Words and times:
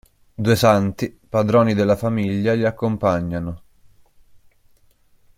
Due 0.33 0.55
Santi, 0.55 1.15
patroni 1.29 1.75
della 1.75 1.95
famiglia 1.95 2.55
li 2.55 2.65
accompagnano. 2.65 3.61